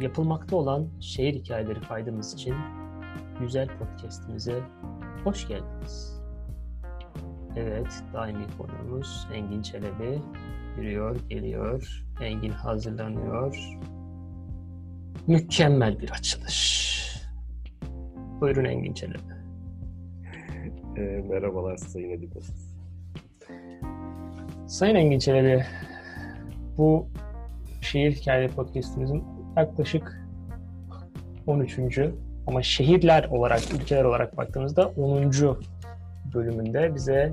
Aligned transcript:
yapılmakta 0.00 0.56
olan 0.56 0.88
şehir 1.00 1.34
hikayeleri 1.34 1.80
kaydımız 1.80 2.34
için 2.34 2.54
güzel 3.40 3.68
podcast'imize 3.78 4.60
hoş 5.24 5.48
geldiniz. 5.48 6.20
Evet, 7.56 8.02
daimi 8.12 8.44
konuğumuz 8.58 9.28
Engin 9.32 9.62
Çelebi 9.62 10.20
yürüyor, 10.76 11.28
geliyor. 11.28 12.04
Engin 12.20 12.50
hazırlanıyor. 12.50 13.78
Mükemmel 15.26 16.00
bir 16.00 16.10
açılış. 16.10 16.86
Buyurun 18.40 18.64
Engin 18.64 18.92
Çelebi. 18.92 19.36
E, 20.96 21.00
merhabalar 21.00 21.76
Sayın 21.76 22.10
Edipos. 22.10 22.50
Sayın 24.66 24.94
Engin 24.94 25.18
Çelebi, 25.18 25.64
bu 26.78 27.08
şehir 27.80 28.12
hikayeleri 28.12 28.52
podcast'imizin 28.52 29.35
yaklaşık 29.56 30.26
13. 31.46 31.78
ama 32.46 32.62
şehirler 32.62 33.24
olarak, 33.24 33.60
ülkeler 33.74 34.04
olarak 34.04 34.36
baktığımızda 34.36 34.86
10. 34.86 35.32
bölümünde 36.34 36.94
bize 36.94 37.32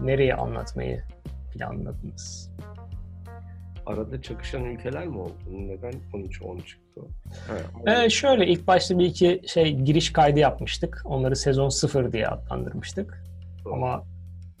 nereyi 0.00 0.34
anlatmayı 0.34 1.02
planladınız? 1.54 2.50
Arada 3.86 4.22
çakışan 4.22 4.64
ülkeler 4.64 5.06
mi 5.06 5.18
oldu? 5.18 5.32
Neden 5.50 5.94
13-10 6.12 6.64
çıktı? 6.64 7.00
Ee, 7.86 8.10
şöyle 8.10 8.46
ilk 8.46 8.66
başta 8.66 8.98
bir 8.98 9.04
iki 9.04 9.42
şey 9.46 9.74
giriş 9.76 10.12
kaydı 10.12 10.38
yapmıştık. 10.38 11.02
Onları 11.04 11.36
sezon 11.36 11.68
0 11.68 12.12
diye 12.12 12.28
adlandırmıştık. 12.28 13.24
Doğru. 13.64 13.74
Ama 13.74 14.04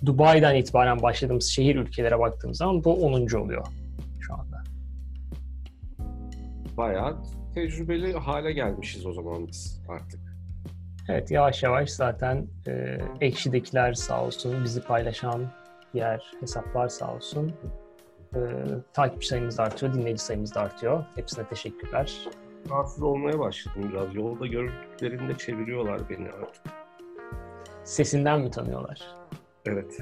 Dubai'den 0.06 0.54
itibaren 0.54 1.02
başladığımız 1.02 1.46
şehir 1.46 1.76
ülkelere 1.76 2.18
baktığımız 2.18 2.58
zaman 2.58 2.84
bu 2.84 2.94
10. 2.94 3.36
oluyor. 3.36 3.66
Bayağı 6.76 7.16
tecrübeli 7.54 8.12
hale 8.12 8.52
gelmişiz 8.52 9.06
o 9.06 9.12
zaman 9.12 9.46
biz 9.46 9.82
artık. 9.88 10.20
Evet 11.08 11.30
yavaş 11.30 11.62
yavaş 11.62 11.90
zaten 11.90 12.46
e, 12.66 12.98
Ekşi'dekiler 13.20 13.92
sağ 13.92 14.24
olsun, 14.24 14.64
bizi 14.64 14.82
paylaşan 14.82 15.52
diğer 15.94 16.32
hesaplar 16.40 16.88
sağ 16.88 17.14
olsun. 17.14 17.52
E, 18.34 18.40
takipçi 18.92 19.28
sayımız 19.28 19.58
da 19.58 19.62
artıyor, 19.62 19.94
dinleyici 19.94 20.22
sayımız 20.22 20.54
da 20.54 20.60
artıyor. 20.60 21.04
Hepsine 21.14 21.48
teşekkürler. 21.48 22.28
Rahatsız 22.70 23.02
olmaya 23.02 23.38
başladım 23.38 23.90
biraz. 23.92 24.14
Yolda 24.14 24.46
gördüklerinde 24.46 25.38
çeviriyorlar 25.38 26.00
beni 26.10 26.28
artık. 26.30 26.62
Sesinden 27.84 28.40
mi 28.40 28.50
tanıyorlar? 28.50 29.00
Evet. 29.66 29.98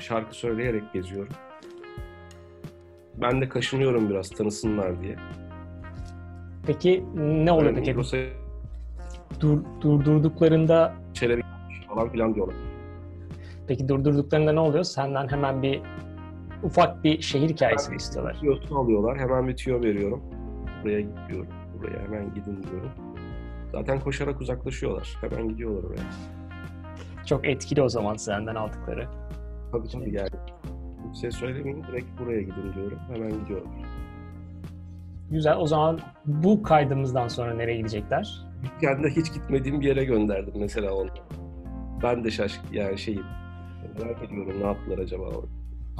Şarkı 0.00 0.34
söyleyerek 0.34 0.92
geziyorum. 0.92 1.32
Ben 3.14 3.40
de 3.40 3.48
kaşınıyorum 3.48 4.10
biraz 4.10 4.30
tanısınlar 4.30 5.02
diye. 5.02 5.16
Peki 6.68 7.04
ne 7.16 7.52
oluyor 7.52 7.66
Böyle 7.66 7.76
peki? 7.76 7.90
Migros'a 7.90 8.16
Dur, 9.40 9.58
durdurduklarında 9.80 10.94
Çelebi 11.14 11.42
falan 11.88 12.08
filan 12.12 12.34
diyorlar. 12.34 12.56
peki 13.68 13.88
durdurduklarında 13.88 14.52
ne 14.52 14.60
oluyor? 14.60 14.84
Senden 14.84 15.28
hemen 15.28 15.62
bir 15.62 15.80
ufak 16.62 17.04
bir 17.04 17.20
şehir 17.20 17.48
hikayesi 17.48 17.90
mi 17.90 17.96
istiyorlar? 17.96 18.36
Tüyosunu 18.40 18.78
alıyorlar. 18.78 19.18
Hemen 19.18 19.48
bir 19.48 19.56
tüyo 19.56 19.82
veriyorum. 19.82 20.20
Buraya 20.84 21.00
gidiyorum. 21.00 21.46
Buraya 21.78 22.00
hemen 22.06 22.34
gidin 22.34 22.62
diyorum. 22.62 22.90
Zaten 23.72 24.00
koşarak 24.00 24.40
uzaklaşıyorlar. 24.40 25.16
Hemen 25.20 25.48
gidiyorlar 25.48 25.82
oraya. 25.90 26.02
Çok 27.26 27.46
etkili 27.48 27.82
o 27.82 27.88
zaman 27.88 28.14
senden 28.14 28.54
aldıkları. 28.54 29.06
Tabii 29.72 29.88
tabii 29.88 30.14
yani. 30.14 30.28
Bir 31.12 31.18
şey 31.18 31.30
söylemeyin. 31.30 31.84
Direkt 31.84 32.06
buraya 32.20 32.40
gidin 32.42 32.72
diyorum. 32.74 32.98
Hemen 33.14 33.30
gidiyorlar. 33.30 33.70
Güzel. 35.30 35.56
O 35.56 35.66
zaman 35.66 36.00
bu 36.26 36.62
kaydımızdan 36.62 37.28
sonra 37.28 37.54
nereye 37.54 37.76
gidecekler? 37.76 38.42
Kendi 38.80 39.08
hiç 39.16 39.32
gitmediğim 39.34 39.80
bir 39.80 39.86
yere 39.86 40.04
gönderdim 40.04 40.54
mesela 40.56 40.94
onu. 40.94 41.08
Ben 42.02 42.24
de 42.24 42.30
şaşk 42.30 42.60
yani 42.72 42.98
şeyim. 42.98 43.24
Merak 43.98 44.22
ediyorum 44.22 44.60
ne 44.60 44.66
yaptılar 44.66 44.98
acaba 44.98 45.22
orada. 45.22 45.46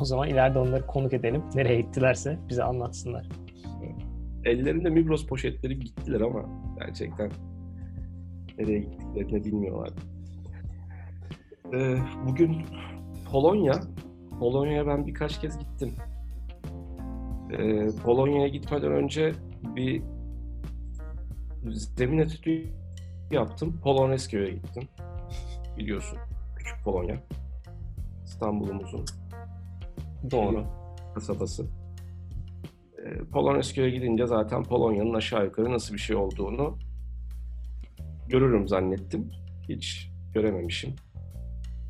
O 0.01 0.05
zaman 0.05 0.29
ileride 0.29 0.59
onları 0.59 0.87
konuk 0.87 1.13
edelim. 1.13 1.43
Nereye 1.55 1.81
gittilerse 1.81 2.39
bize 2.49 2.63
anlatsınlar. 2.63 3.29
Ellerinde 4.45 4.91
Migros 4.91 5.27
poşetleri 5.27 5.79
gittiler 5.79 6.21
ama 6.21 6.45
gerçekten 6.79 7.31
nereye 8.59 8.79
gittiklerini 8.79 9.45
bilmiyorlar. 9.45 9.91
Ee, 11.75 11.99
bugün 12.27 12.57
Polonya. 13.33 13.75
Polonya'ya 14.39 14.87
ben 14.87 15.07
birkaç 15.07 15.41
kez 15.41 15.59
gittim. 15.59 15.95
Ee, 17.53 17.87
Polonya'ya 18.05 18.49
gitmeden 18.49 18.93
önce 18.93 19.33
bir 19.77 20.03
zemin 21.73 22.19
etüdü 22.19 22.69
yaptım. 23.31 23.81
Polonezköy'e 23.83 24.51
gittim. 24.51 24.89
Biliyorsun. 25.77 26.19
Küçük 26.57 26.85
Polonya. 26.85 27.17
İstanbul'umuzun 28.25 29.05
Doğru. 30.31 30.65
kasabası. 31.15 31.67
Ee, 32.99 33.19
Polonezköy'e 33.33 33.91
gidince 33.91 34.27
zaten 34.27 34.65
Polonya'nın 34.65 35.15
aşağı 35.15 35.45
yukarı 35.45 35.73
nasıl 35.73 35.95
bir 35.95 35.99
şey 35.99 36.17
olduğunu 36.17 36.79
görürüm 38.29 38.69
zannettim. 38.69 39.31
Hiç 39.69 40.11
görememişim. 40.35 40.95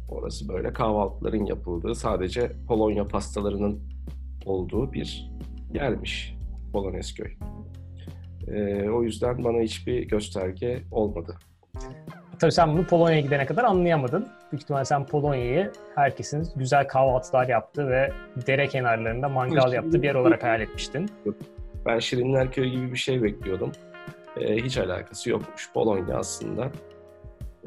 Orası 0.09 0.49
böyle 0.49 0.73
kahvaltıların 0.73 1.45
yapıldığı, 1.45 1.95
sadece 1.95 2.53
Polonya 2.69 3.09
pastalarının 3.09 3.88
olduğu 4.44 4.93
bir 4.93 5.31
yermiş 5.75 6.34
Polonezköy. 6.72 7.32
Ee, 8.49 8.91
o 8.91 9.03
yüzden 9.03 9.44
bana 9.44 9.60
hiçbir 9.60 10.09
gösterge 10.09 10.82
olmadı. 10.91 11.37
Tabii 12.38 12.53
sen 12.53 12.72
bunu 12.72 12.87
Polonya'ya 12.87 13.21
gidene 13.21 13.47
kadar 13.47 13.65
anlayamadın. 13.65 14.28
Büyük 14.53 14.62
ihtimalle 14.62 14.84
sen 14.84 15.06
Polonya'yı 15.06 15.72
herkesin 15.94 16.49
güzel 16.56 16.88
kahvaltılar 16.88 17.49
yaptığı 17.49 17.88
ve 17.88 18.12
dere 18.47 18.69
kenarlarında 18.69 19.28
mangal 19.28 19.72
yaptığı 19.72 20.03
bir 20.03 20.06
yer 20.06 20.15
olarak 20.15 20.43
hayal 20.43 20.60
etmiştin. 20.60 21.10
Ben 21.87 21.99
Şirinler 21.99 22.53
Köyü 22.53 22.70
gibi 22.70 22.93
bir 22.93 22.99
şey 22.99 23.22
bekliyordum. 23.22 23.72
Ee, 24.41 24.56
hiç 24.56 24.78
alakası 24.78 25.31
yokmuş 25.31 25.72
Polonya 25.72 26.16
aslında. 26.16 26.70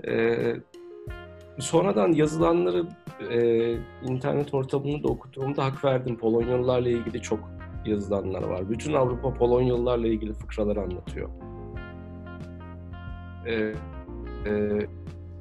Ee, 0.08 0.56
sonradan 1.60 2.12
yazılanları 2.12 2.86
e, 3.32 3.72
internet 4.04 4.54
ortamını 4.54 5.04
da 5.04 5.08
okuduğumda 5.08 5.66
hak 5.66 5.86
verdim. 5.86 6.18
Polonyalılarla 6.18 6.90
ilgili 6.90 7.22
çok 7.22 7.40
yazılanlar 7.86 8.44
var. 8.44 8.70
Bütün 8.70 8.94
Avrupa 8.94 9.34
Polonyalılarla 9.34 10.08
ilgili 10.08 10.34
fıkralar 10.34 10.78
anlatıyor. 10.78 11.30
Ee, 13.46 13.74
e, 14.46 14.80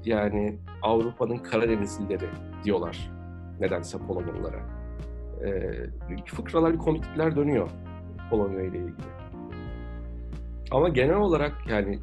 yani 0.05 0.59
Avrupa'nın 0.83 1.37
Karadenizlileri 1.37 2.27
diyorlar 2.65 3.11
nedense 3.61 3.99
Polonyalılara. 3.99 4.61
Ee, 5.45 6.25
fıkralar, 6.27 6.79
komiklikler 6.79 7.37
dönüyor. 7.37 7.71
Polonya 8.31 8.63
ile 8.63 8.79
ilgili. 8.79 9.11
Ama 10.71 10.89
genel 10.89 11.17
olarak 11.17 11.53
yani 11.69 11.99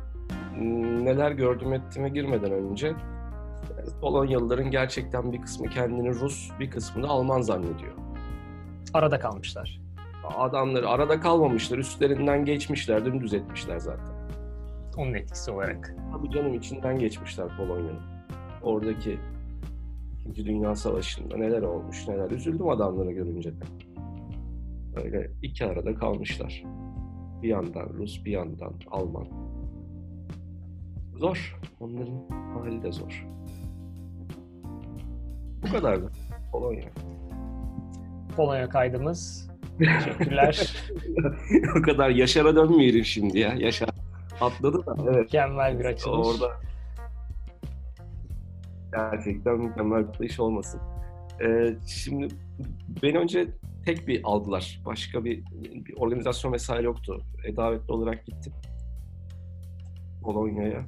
neler 1.03 1.31
gördüm 1.31 1.73
ettiğime 1.73 2.09
girmeden 2.09 2.51
önce 2.51 2.93
Polonyalıların 4.01 4.71
gerçekten 4.71 5.33
bir 5.33 5.41
kısmı 5.41 5.69
kendini 5.69 6.09
Rus, 6.09 6.49
bir 6.59 6.71
kısmı 6.71 7.03
da 7.03 7.07
Alman 7.07 7.41
zannediyor. 7.41 7.93
Arada 8.93 9.19
kalmışlar. 9.19 9.81
Adamları 10.37 10.89
arada 10.89 11.19
kalmamışlar, 11.19 11.77
üstlerinden 11.77 12.45
geçmişler, 12.45 13.05
dümdüz 13.05 13.33
etmişler 13.33 13.79
zaten. 13.79 14.15
Onun 14.97 15.13
etkisi 15.13 15.51
olarak. 15.51 15.95
Tabii 16.13 16.31
canım 16.31 16.53
içinden 16.53 16.99
geçmişler 16.99 17.47
Polonya'nın. 17.57 18.01
Oradaki 18.63 19.19
İkinci 20.19 20.45
Dünya 20.45 20.75
Savaşı'nda 20.75 21.37
neler 21.37 21.61
olmuş, 21.61 22.07
neler. 22.07 22.31
Üzüldüm 22.31 22.69
adamları 22.69 23.11
görünce 23.11 23.51
de. 23.51 23.65
Böyle 24.95 25.31
iki 25.41 25.65
arada 25.65 25.95
kalmışlar. 25.95 26.63
Bir 27.41 27.47
yandan 27.47 27.89
Rus, 27.89 28.25
bir 28.25 28.31
yandan 28.31 28.73
Alman. 28.91 29.27
Zor. 31.15 31.59
Onların 31.79 32.29
hali 32.29 32.83
de 32.83 32.91
zor. 32.91 33.27
Bu 35.67 35.71
kadardı. 35.71 36.11
Polonya. 36.51 36.89
Polonya 38.35 38.69
kaydımız. 38.69 39.49
Teşekkürler. 39.79 40.73
o 41.79 41.81
kadar 41.81 42.09
Yaşar'a 42.09 42.55
dönmeyelim 42.55 43.05
şimdi 43.05 43.39
ya. 43.39 43.53
Yaşar 43.53 43.89
atladı 44.41 44.85
da. 44.85 44.95
Evet. 45.03 45.15
Mükemmel 45.15 45.79
bir 45.79 45.85
açılış. 45.85 46.27
Orada 46.27 46.67
gerçekten 48.97 49.57
mükemmel 49.57 50.13
bir 50.19 50.29
iş 50.29 50.39
olmasın. 50.39 50.81
Ee, 51.41 51.75
şimdi 51.87 52.27
beni 53.03 53.17
önce 53.17 53.47
tek 53.85 54.07
bir 54.07 54.21
aldılar. 54.23 54.81
Başka 54.85 55.25
bir, 55.25 55.43
bir 55.85 55.93
organizasyon 55.97 56.53
vesaire 56.53 56.83
yoktu. 56.83 57.21
E, 57.45 57.55
davetli 57.55 57.93
olarak 57.93 58.25
gittim. 58.25 58.53
Polonya'ya. 60.21 60.85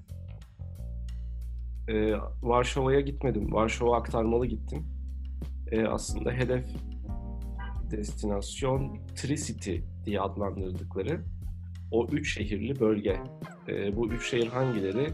Ee, 1.89 2.13
Varşova'ya 2.41 3.00
gitmedim. 3.00 3.53
Varşova 3.53 3.97
aktarmalı 3.97 4.45
gittim. 4.45 4.86
Ee, 5.71 5.86
aslında 5.86 6.31
hedef 6.31 6.65
destinasyon 7.91 8.97
Tri-City 9.15 9.75
diye 10.06 10.21
adlandırdıkları 10.21 11.21
o 11.91 12.07
üç 12.12 12.33
şehirli 12.33 12.80
bölge. 12.80 13.19
E, 13.68 13.95
bu 13.95 14.07
üç 14.07 14.30
şehir 14.30 14.47
hangileri? 14.47 15.07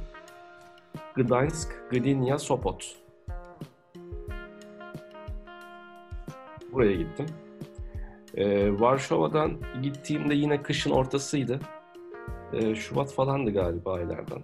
Gdańsk, 1.15 1.91
Gdynia, 1.91 2.37
Sopot. 2.37 2.95
Buraya 6.73 6.95
gittim. 6.95 7.25
Ee, 8.35 8.79
Varşova'dan 8.79 9.61
gittiğimde 9.83 10.33
yine 10.33 10.63
kışın 10.63 10.91
ortasıydı. 10.91 11.59
Ee, 12.53 12.75
Şubat 12.75 13.13
falandı 13.13 13.53
galiba 13.53 13.93
aylardan. 13.93 14.43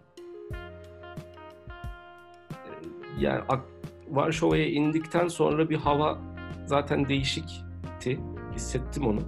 Yani 3.22 3.42
Varşova'ya 4.10 4.66
indikten 4.66 5.28
sonra 5.28 5.70
bir 5.70 5.78
hava 5.78 6.20
zaten 6.66 7.10
değişikti. 7.10 8.20
Hissettim 8.56 9.08
onu. 9.08 9.20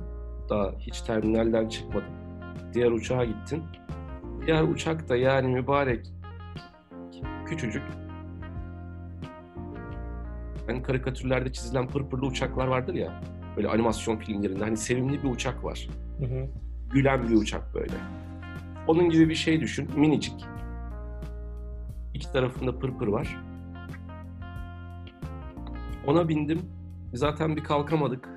Daha 0.50 0.72
hiç 0.80 1.02
terminalden 1.02 1.70
çıkmadım. 1.70 2.14
Diğer 2.74 2.92
uçağa 2.92 3.26
gittim. 3.26 3.64
Diğer 4.46 4.64
uçak 4.64 5.10
da 5.10 5.16
yani 5.16 5.48
mübarek 5.48 6.08
küçücük. 7.46 7.84
Hani 10.68 10.84
karikatürlerde 10.84 11.52
çizilen 11.54 11.88
pırpırlı 11.88 12.26
uçaklar 12.26 12.68
vardır 12.68 12.94
ya. 12.94 13.22
Böyle 13.58 13.68
animasyon 13.68 14.18
filmlerinde 14.18 14.64
hani 14.64 14.78
sevimli 14.78 15.24
bir 15.24 15.30
uçak 15.30 15.64
var. 15.64 15.90
Hı 16.20 16.26
hı. 16.26 16.48
Gülen 16.94 17.28
bir 17.28 17.36
uçak 17.36 17.74
böyle. 17.74 17.94
Onun 18.88 19.10
gibi 19.10 19.30
bir 19.30 19.36
şey 19.36 19.62
düşün. 19.62 19.90
Minicik. 19.96 20.46
İki 22.14 22.32
tarafında 22.32 22.80
pırpır 22.80 23.08
var. 23.08 23.38
Ona 26.08 26.30
bindim. 26.30 26.62
Zaten 27.14 27.56
bir 27.56 27.64
kalkamadık. 27.64 28.30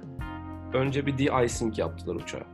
Önce 0.75 1.07
bir 1.07 1.19
de-icing 1.19 1.79
yaptılar 1.79 2.15
uçağa. 2.15 2.47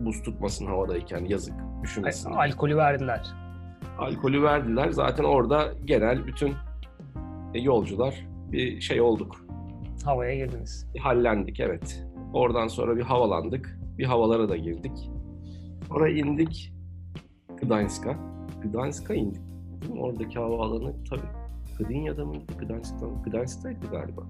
Buz 0.00 0.22
tutmasın 0.22 0.66
havadayken 0.66 1.24
yazık. 1.24 1.54
Üşümesin. 1.84 2.30
Alkolü 2.30 2.76
verdiler. 2.76 3.26
Alkolü 3.98 4.42
verdiler. 4.42 4.90
Zaten 4.90 5.24
orada 5.24 5.72
genel 5.84 6.26
bütün 6.26 6.54
e, 7.54 7.60
yolcular 7.60 8.26
bir 8.52 8.80
şey 8.80 9.00
olduk. 9.00 9.46
Havaya 10.04 10.34
girdiniz. 10.34 10.90
Bir 10.94 11.00
hallendik 11.00 11.60
evet. 11.60 12.06
Oradan 12.32 12.68
sonra 12.68 12.96
bir 12.96 13.02
havalandık. 13.02 13.78
Bir 13.98 14.04
havalara 14.04 14.48
da 14.48 14.56
girdik. 14.56 15.10
Sonra 15.88 16.08
indik 16.08 16.72
Gdańsk'a. 17.62 18.16
Gdańsk'a 18.64 19.14
indik. 19.14 19.42
Oradaki 19.98 20.38
havaalanı 20.38 21.04
tabii. 21.10 21.45
Gdynia'da 21.78 22.24
mıydı? 22.24 22.52
Gdańsk'ta 22.60 23.06
mı? 23.06 23.22
Gdańsk'taydı 23.26 23.86
galiba. 23.90 24.22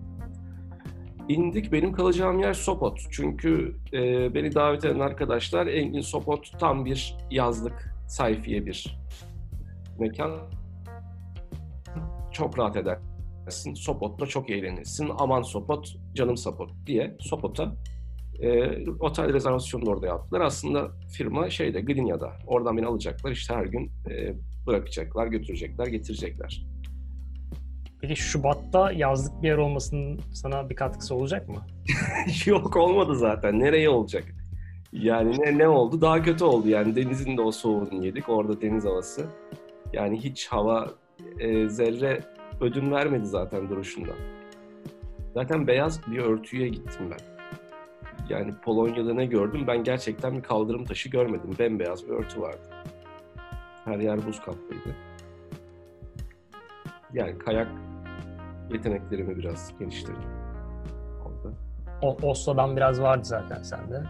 İndik. 1.29 1.73
Benim 1.73 1.93
kalacağım 1.93 2.41
yer 2.41 2.55
Sopot. 2.55 3.01
Çünkü 3.11 3.77
e, 3.93 4.35
beni 4.35 4.55
davet 4.55 4.85
eden 4.85 5.01
arkadaşlar 5.01 5.67
Engin 5.67 6.01
Sopot 6.01 6.59
tam 6.59 6.85
bir 6.85 7.17
yazlık 7.31 7.95
sayfiye 8.09 8.67
bir 8.67 8.99
mekan. 9.99 10.31
Çok 12.33 12.59
rahat 12.59 12.77
eder 12.77 12.99
edersin. 13.47 13.75
Sopot'ta 13.75 14.27
çok 14.27 14.51
eğlenirsin. 14.51 15.11
Aman 15.19 15.43
Sopot, 15.43 15.97
canım 16.15 16.37
Sopot 16.37 16.71
diye 16.87 17.17
Sopot'a 17.21 17.77
e, 18.41 18.81
otel 19.01 19.33
rezervasyonunu 19.33 19.91
orada 19.91 20.07
yaptılar. 20.07 20.41
Aslında 20.41 20.91
firma 21.13 21.51
şeyde, 21.51 21.81
Gdynia'da. 21.81 22.33
Oradan 22.47 22.77
beni 22.77 22.87
alacaklar. 22.87 23.31
İşte 23.31 23.55
her 23.55 23.67
gün 23.67 23.91
e, 24.11 24.35
bırakacaklar, 24.67 25.27
götürecekler, 25.27 25.87
getirecekler. 25.87 26.67
Peki 28.01 28.17
Şubat'ta 28.17 28.93
yazlık 28.93 29.43
bir 29.43 29.49
yer 29.49 29.57
olmasının 29.57 30.21
sana 30.33 30.71
bir 30.71 30.77
katkısı 30.77 31.15
olacak 31.15 31.49
mı? 31.49 31.67
Yok 32.47 32.77
olmadı 32.77 33.17
zaten. 33.17 33.61
Nereye 33.61 33.89
olacak? 33.89 34.25
Yani 34.93 35.41
ne, 35.41 35.59
ne 35.59 35.69
oldu? 35.69 36.01
Daha 36.01 36.23
kötü 36.23 36.45
oldu 36.45 36.69
yani. 36.69 36.97
Denizin 36.97 37.37
de 37.37 37.43
o 37.43 37.53
soğuğunu 37.53 38.05
yedik. 38.05 38.29
Orada 38.29 38.61
deniz 38.61 38.85
havası. 38.85 39.27
Yani 39.93 40.21
hiç 40.25 40.47
hava 40.47 40.91
e, 41.39 41.69
zerre 41.69 42.21
ödün 42.61 42.91
vermedi 42.91 43.27
zaten 43.27 43.69
duruşundan. 43.69 44.17
Zaten 45.35 45.67
beyaz 45.67 46.01
bir 46.07 46.19
örtüye 46.19 46.69
gittim 46.69 47.11
ben. 47.11 47.19
Yani 48.29 48.55
Polonya'da 48.65 49.15
ne 49.15 49.27
gördüm? 49.27 49.65
Ben 49.67 49.85
gerçekten 49.85 50.37
bir 50.37 50.43
kaldırım 50.43 50.85
taşı 50.85 51.09
görmedim. 51.09 51.51
Bembeyaz 51.59 52.09
bir 52.09 52.13
örtü 52.13 52.41
vardı. 52.41 52.71
Her 53.85 53.99
yer 53.99 54.27
buz 54.27 54.41
kaplıydı. 54.41 54.97
Yani 57.13 57.39
kayak 57.39 57.69
yeteneklerimi 58.73 59.37
biraz 59.37 59.73
geliştirdim. 59.79 60.23
Orada. 61.25 61.55
O, 62.03 62.17
Oslo'dan 62.23 62.77
biraz 62.77 63.01
vardı 63.01 63.25
zaten 63.25 63.63
sende. 63.63 64.03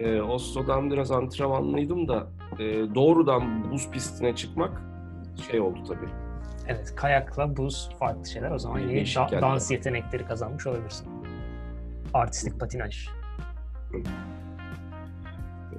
Ee, 0.00 0.20
Oslo'dan 0.20 0.90
biraz 0.90 1.10
antrenmanlıydım 1.10 2.08
da 2.08 2.26
e, 2.58 2.64
doğrudan 2.94 3.70
buz 3.70 3.90
pistine 3.90 4.34
çıkmak 4.36 4.82
şey 5.50 5.60
oldu 5.60 5.78
tabii 5.88 6.08
Evet, 6.68 6.92
kayakla 6.96 7.56
buz 7.56 7.90
farklı 7.98 8.26
şeyler. 8.26 8.50
O 8.50 8.58
zaman 8.58 8.78
yeni 8.78 9.06
da- 9.14 9.40
dans 9.42 9.70
yetenekleri 9.70 10.24
kazanmış 10.26 10.66
olabilirsin. 10.66 11.08
Artistik 12.14 12.60
patinaj. 12.60 13.08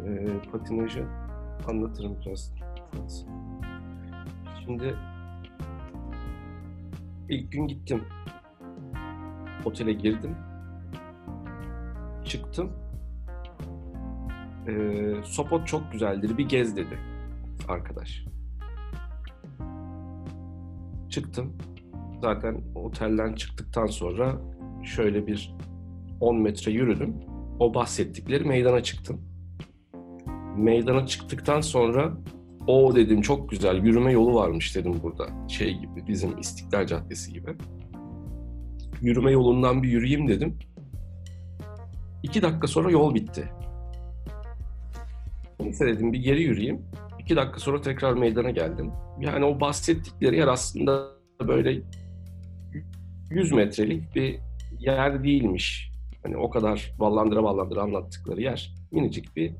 E, 0.05 0.25
patinajı 0.51 1.05
anlatırım 1.69 2.15
biraz. 2.25 2.53
Şimdi 4.65 4.95
ilk 7.29 7.51
gün 7.51 7.67
gittim. 7.67 8.03
Otele 9.65 9.93
girdim. 9.93 10.35
Çıktım. 12.25 12.71
E, 14.67 14.73
Sopot 15.23 15.67
çok 15.67 15.91
güzeldir, 15.91 16.37
bir 16.37 16.49
gez 16.49 16.75
dedi 16.77 16.97
arkadaş 17.67 18.25
çıktım. 21.09 21.53
Zaten 22.21 22.61
otelden 22.75 23.33
çıktıktan 23.33 23.85
sonra 23.85 24.41
şöyle 24.83 25.27
bir 25.27 25.55
10 26.19 26.41
metre 26.41 26.71
yürüdüm. 26.71 27.15
O 27.59 27.73
bahsettikleri 27.73 28.43
meydana 28.43 28.83
çıktım. 28.83 29.21
Meydana 30.57 31.05
çıktıktan 31.07 31.61
sonra 31.61 32.17
o 32.67 32.95
dedim 32.95 33.21
çok 33.21 33.49
güzel 33.49 33.83
yürüme 33.83 34.11
yolu 34.11 34.35
varmış 34.35 34.75
dedim 34.75 34.99
burada. 35.03 35.49
Şey 35.49 35.77
gibi 35.77 36.07
bizim 36.07 36.39
İstiklal 36.39 36.87
Caddesi 36.87 37.33
gibi. 37.33 37.55
Yürüme 39.01 39.31
yolundan 39.31 39.83
bir 39.83 39.89
yürüyeyim 39.89 40.27
dedim. 40.27 40.57
İki 42.23 42.41
dakika 42.41 42.67
sonra 42.67 42.91
yol 42.91 43.15
bitti. 43.15 43.49
Neyse 45.59 45.85
dedim 45.85 46.13
bir 46.13 46.19
geri 46.19 46.43
yürüyeyim. 46.43 46.81
İki 47.19 47.35
dakika 47.35 47.59
sonra 47.59 47.81
tekrar 47.81 48.13
meydana 48.13 48.49
geldim. 48.49 48.91
Yani 49.19 49.45
o 49.45 49.59
bahsettikleri 49.59 50.37
yer 50.37 50.47
aslında 50.47 51.07
böyle 51.47 51.81
100 53.29 53.51
metrelik 53.51 54.15
bir 54.15 54.39
yer 54.79 55.23
değilmiş. 55.23 55.91
Hani 56.23 56.37
o 56.37 56.49
kadar 56.49 56.93
ballandıra 56.99 57.43
ballandıra 57.43 57.81
anlattıkları 57.81 58.41
yer 58.41 58.73
minicik 58.91 59.35
bir 59.35 59.51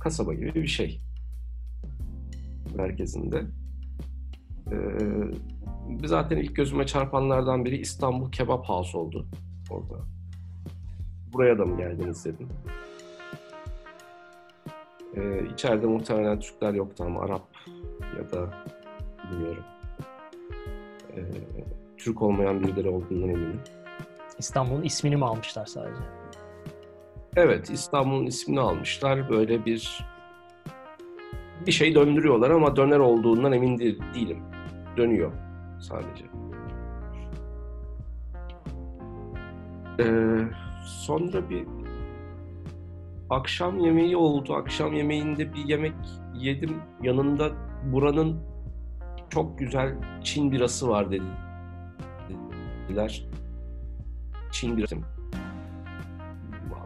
kasaba 0.00 0.34
gibi 0.34 0.54
bir 0.54 0.66
şey 0.66 1.00
merkezinde. 2.74 3.42
Ee, 4.72 4.76
zaten 6.04 6.36
ilk 6.36 6.56
gözüme 6.56 6.86
çarpanlardan 6.86 7.64
biri 7.64 7.76
İstanbul 7.76 8.30
Kebap 8.30 8.68
House 8.68 8.98
oldu 8.98 9.26
orada. 9.70 10.04
Buraya 11.32 11.58
da 11.58 11.64
mı 11.64 11.76
geldiniz 11.76 12.24
dedim. 12.24 12.48
Ee, 15.16 15.46
içeride 15.52 15.86
muhtemelen 15.86 16.40
Türkler 16.40 16.74
yoktu 16.74 17.04
ama 17.06 17.20
Arap 17.20 17.42
ya 18.18 18.30
da 18.30 18.50
bilmiyorum. 19.30 19.64
Ee, 21.16 21.20
Türk 21.96 22.22
olmayan 22.22 22.62
birileri 22.62 22.88
olduğundan 22.88 23.28
eminim. 23.28 23.60
İstanbul'un 24.38 24.82
ismini 24.82 25.16
mi 25.16 25.24
almışlar 25.24 25.66
sadece? 25.66 26.02
Evet, 27.36 27.70
İstanbul'un 27.70 28.26
ismini 28.26 28.60
almışlar. 28.60 29.30
Böyle 29.30 29.64
bir 29.64 30.06
bir 31.66 31.72
şey 31.72 31.94
döndürüyorlar 31.94 32.50
ama 32.50 32.76
döner 32.76 32.98
olduğundan 32.98 33.52
emin 33.52 33.78
değilim. 33.78 34.38
Dönüyor 34.96 35.32
sadece. 35.80 36.24
Ee, 40.00 40.38
sonra 40.84 41.50
bir 41.50 41.66
akşam 43.30 43.78
yemeği 43.78 44.16
oldu. 44.16 44.54
Akşam 44.54 44.92
yemeğinde 44.94 45.54
bir 45.54 45.64
yemek 45.64 45.94
yedim. 46.34 46.76
Yanında 47.02 47.50
buranın 47.92 48.40
çok 49.30 49.58
güzel 49.58 49.94
Çin 50.24 50.52
birası 50.52 50.88
var 50.88 51.06
dediler. 52.88 53.24
Çin 54.52 54.76
birası. 54.76 54.96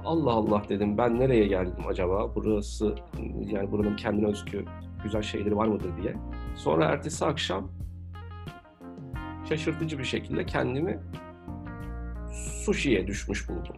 Allah 0.04 0.30
Allah 0.32 0.62
dedim 0.68 0.98
ben 0.98 1.20
nereye 1.20 1.46
geldim 1.46 1.86
acaba? 1.88 2.34
Burası 2.34 2.94
yani 3.46 3.72
buranın 3.72 3.96
kendine 3.96 4.26
özgü 4.26 4.64
güzel 5.04 5.22
şeyleri 5.22 5.56
var 5.56 5.66
mıdır 5.66 5.90
diye. 6.02 6.14
Sonra 6.56 6.84
ertesi 6.84 7.24
akşam 7.24 7.70
şaşırtıcı 9.48 9.98
bir 9.98 10.04
şekilde 10.04 10.46
kendimi 10.46 11.00
sushi'ye 12.64 13.06
düşmüş 13.06 13.48
buldum. 13.48 13.76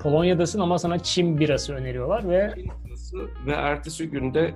Polonya'dasın 0.00 0.60
ama 0.60 0.78
sana 0.78 0.98
Çin 0.98 1.38
birası 1.38 1.74
öneriyorlar 1.74 2.28
ve 2.28 2.54
ve 3.46 3.52
ertesi 3.52 4.10
günde 4.10 4.54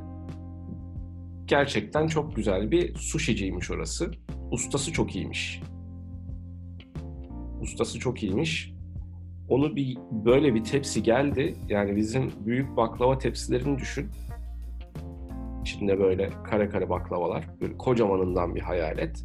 gerçekten 1.45 2.07
çok 2.07 2.37
güzel 2.37 2.71
bir 2.71 2.95
sushiciymiş 2.95 3.71
orası. 3.71 4.11
Ustası 4.51 4.93
çok 4.93 5.17
iyiymiş. 5.17 5.63
Ustası 7.61 7.99
çok 7.99 8.23
iyiymiş. 8.23 8.76
Onu 9.49 9.77
bir 9.77 9.97
böyle 10.11 10.55
bir 10.55 10.65
tepsi 10.65 11.03
geldi. 11.03 11.55
Yani 11.69 11.97
bizim 11.97 12.33
büyük 12.47 12.77
baklava 12.77 13.19
tepsilerini 13.19 13.79
düşün. 13.79 14.11
İçinde 15.63 15.99
böyle 15.99 16.31
kare 16.45 16.69
kare 16.69 16.91
baklavalar. 16.91 17.45
Böyle 17.61 17.79
kocamanından 17.79 18.55
bir 18.55 18.61
hayal 18.61 18.99
et. 18.99 19.25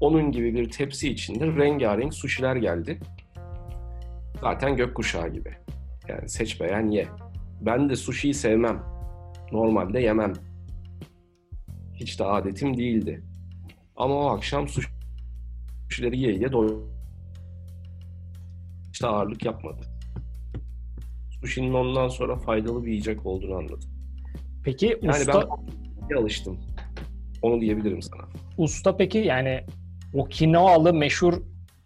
Onun 0.00 0.32
gibi 0.32 0.54
bir 0.54 0.70
tepsi 0.70 1.08
içinde 1.08 1.46
rengarenk 1.46 2.14
suşiler 2.14 2.56
geldi. 2.56 2.98
Zaten 4.40 4.76
gökkuşağı 4.76 5.28
gibi. 5.28 5.56
Yani 6.08 6.28
seç 6.28 6.60
beğen 6.60 6.88
ye. 6.88 7.08
Ben 7.60 7.88
de 7.88 7.96
sushi'yi 7.96 8.34
sevmem. 8.34 8.82
Normalde 9.52 10.00
yemem. 10.00 10.32
Hiç 11.94 12.20
de 12.20 12.24
adetim 12.24 12.76
değildi. 12.76 13.22
Ama 13.96 14.14
o 14.14 14.26
akşam 14.26 14.68
sushi'leri 14.68 16.18
ye 16.18 16.32
ye 16.32 16.52
doydum. 16.52 16.91
De 19.02 19.06
ağırlık 19.06 19.44
yapmadı. 19.44 19.80
Sushi'nin 21.40 21.74
ondan 21.74 22.08
sonra 22.08 22.36
faydalı 22.36 22.84
bir 22.84 22.90
yiyecek 22.90 23.26
olduğunu 23.26 23.54
anladım. 23.54 23.90
Peki 24.64 24.98
Yani 25.02 25.20
usta 25.20 25.48
ben 26.10 26.16
alıştım. 26.16 26.58
Onu 27.42 27.60
diyebilirim 27.60 28.02
sana. 28.02 28.22
usta 28.58 28.96
peki 28.96 29.18
yani 29.18 29.64
Okinawalı 30.14 30.94
meşhur 30.94 31.34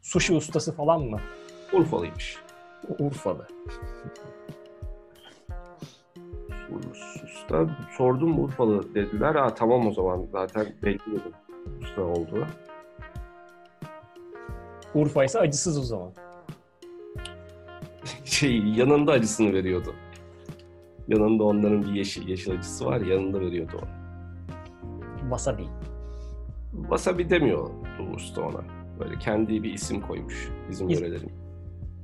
sushi 0.03 0.35
ustası 0.35 0.73
falan 0.77 1.03
mı? 1.03 1.21
Urfalıymış. 1.73 2.37
Urfalı. 2.99 3.47
Usta 7.25 7.77
sordum 7.97 8.45
Urfalı 8.45 8.95
dediler. 8.95 9.35
Ha 9.35 9.55
tamam 9.55 9.87
o 9.87 9.93
zaman 9.93 10.27
zaten 10.33 10.67
belli 10.83 10.99
dedim 10.99 11.33
usta 11.83 12.03
olduğu. 12.03 12.47
Urfa 14.95 15.25
ise 15.25 15.39
acısız 15.39 15.79
o 15.79 15.83
zaman. 15.83 16.13
Şey 18.37 18.59
yanında 18.59 19.13
acısını 19.13 19.53
veriyordu. 19.53 19.95
Yanında 21.09 21.45
onların 21.45 21.83
bir 21.83 21.89
yeşil 21.93 22.29
yeşil 22.29 22.53
acısı 22.53 22.87
var 22.87 23.01
yanında 23.01 23.41
veriyordu 23.41 23.81
onu. 23.83 23.89
Wasabi. 25.21 25.67
Wasabi 26.73 27.31
demiyor 27.31 27.71
usta 28.15 28.43
ona. 28.43 28.61
Böyle 29.01 29.19
kendi 29.19 29.63
bir 29.63 29.73
isim 29.73 30.01
koymuş 30.01 30.49
bizim 30.71 30.89
İs- 30.89 30.95
yörelerin. 30.95 31.33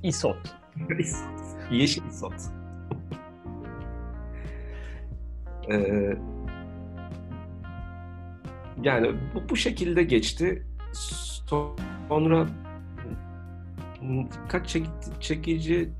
Isot. 0.03 0.37
Yeşil 1.71 2.03
isot. 2.05 2.35
Ee, 5.71 6.17
yani 8.83 9.11
bu, 9.35 9.49
bu 9.49 9.57
şekilde 9.57 10.03
geçti. 10.03 10.67
Sonra 12.09 12.47
dikkat 14.45 14.69
çek, 14.69 14.87
çekici 15.21 15.91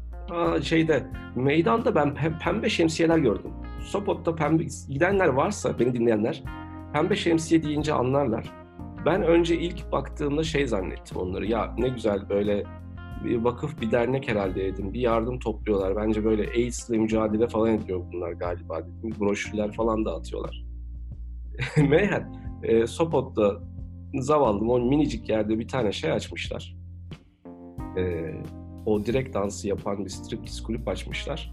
şeyde 0.63 1.07
meydanda 1.37 1.95
ben 1.95 2.09
pe- 2.09 2.39
pembe 2.39 2.69
şemsiyeler 2.69 3.19
gördüm. 3.19 3.51
Sopot'ta 3.81 4.35
pembe 4.35 4.65
gidenler 4.89 5.29
varsa 5.29 5.79
beni 5.79 5.95
dinleyenler 5.95 6.43
pembe 6.93 7.17
şemsiye 7.17 7.63
deyince 7.63 7.93
anlarlar. 7.93 8.45
Ben 9.07 9.23
önce 9.23 9.59
ilk 9.59 9.93
baktığımda 9.93 10.45
şey 10.45 10.67
zannettim 10.67 11.17
onları. 11.17 11.47
Ya 11.47 11.75
ne 11.79 11.89
güzel 11.89 12.29
böyle 12.29 12.65
bir 13.25 13.37
vakıf 13.37 13.81
bir 13.81 13.91
dernek 13.91 14.29
herhalde 14.29 14.65
dedim. 14.65 14.93
Bir 14.93 15.01
yardım 15.01 15.39
topluyorlar. 15.39 15.97
Bence 15.97 16.25
böyle 16.25 16.49
AIDS'le 16.51 16.91
mücadele 16.91 17.49
falan 17.49 17.71
ediyor 17.71 18.01
bunlar 18.13 18.33
galiba 18.33 18.81
dedim. 18.81 19.15
Broşürler 19.21 19.73
falan 19.73 20.05
dağıtıyorlar. 20.05 20.65
Meğer 21.89 22.25
e, 22.63 22.87
Sopot'ta 22.87 23.61
zavallım 24.15 24.71
o 24.71 24.79
minicik 24.79 25.29
yerde 25.29 25.59
bir 25.59 25.69
tane 25.69 25.93
şey 25.93 26.13
açmışlar. 26.13 26.77
E, 27.97 28.03
o 28.87 29.07
direkt 29.07 29.35
dansı 29.35 29.69
yapan 29.69 30.05
bir 30.05 30.11
striptease 30.11 30.63
kulüp 30.63 30.89
açmışlar. 30.89 31.53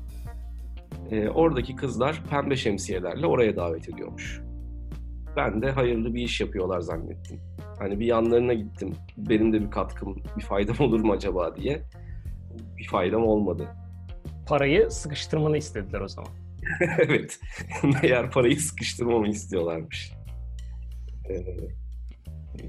E, 1.12 1.30
oradaki 1.30 1.76
kızlar 1.76 2.24
pembe 2.30 2.56
şemsiyelerle 2.56 3.28
oraya 3.28 3.56
davet 3.56 3.90
ediyormuş. 3.90 4.42
Ben 5.36 5.62
de 5.62 5.72
hayırlı 5.72 6.14
bir 6.14 6.22
iş 6.22 6.42
yapıyorlar 6.42 6.82
zannettim. 6.82 7.40
Hani 7.80 8.00
bir 8.00 8.06
yanlarına 8.06 8.54
gittim. 8.54 8.96
Benim 9.18 9.54
de 9.54 9.62
bir 9.62 9.72
katkım, 9.72 10.24
bir 10.38 10.44
faydam 10.44 10.76
olur 10.80 11.00
mu 11.00 11.14
acaba 11.14 11.56
diye. 11.56 11.82
Bir 12.78 12.88
faydam 12.88 13.24
olmadı. 13.24 13.68
Parayı 14.48 14.92
sıkıştırmanı 14.92 15.58
istediler 15.58 16.02
o 16.02 16.08
zaman. 16.08 16.32
evet. 16.98 17.40
Meğer 18.04 18.32
parayı 18.32 18.60
sıkıştırmamı 18.60 19.28
istiyorlarmış. 19.28 20.14
Ee, 21.30 21.46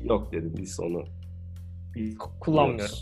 yok 0.05 0.33
dedim 0.33 0.55
biz 0.57 0.81
onu. 0.81 1.05
Biz 1.95 2.19
Kullanmıyorum. 2.19 2.97